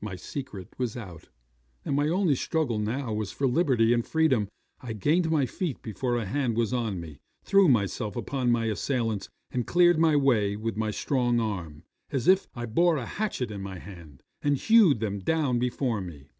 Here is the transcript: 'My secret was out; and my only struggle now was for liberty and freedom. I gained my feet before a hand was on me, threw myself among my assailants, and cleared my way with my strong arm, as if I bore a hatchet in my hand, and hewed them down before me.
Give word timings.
'My 0.00 0.14
secret 0.14 0.68
was 0.78 0.96
out; 0.96 1.28
and 1.84 1.96
my 1.96 2.06
only 2.08 2.36
struggle 2.36 2.78
now 2.78 3.12
was 3.12 3.32
for 3.32 3.48
liberty 3.48 3.92
and 3.92 4.06
freedom. 4.06 4.46
I 4.80 4.92
gained 4.92 5.28
my 5.28 5.44
feet 5.44 5.82
before 5.82 6.16
a 6.16 6.24
hand 6.24 6.56
was 6.56 6.72
on 6.72 7.00
me, 7.00 7.18
threw 7.42 7.66
myself 7.68 8.14
among 8.14 8.52
my 8.52 8.66
assailants, 8.66 9.28
and 9.50 9.66
cleared 9.66 9.98
my 9.98 10.14
way 10.14 10.54
with 10.54 10.76
my 10.76 10.92
strong 10.92 11.40
arm, 11.40 11.82
as 12.12 12.28
if 12.28 12.46
I 12.54 12.64
bore 12.64 12.96
a 12.96 13.06
hatchet 13.06 13.50
in 13.50 13.60
my 13.60 13.80
hand, 13.80 14.22
and 14.40 14.56
hewed 14.56 15.00
them 15.00 15.18
down 15.18 15.58
before 15.58 16.00
me. 16.00 16.30